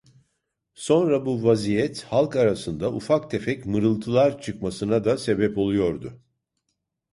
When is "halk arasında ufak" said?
2.03-3.31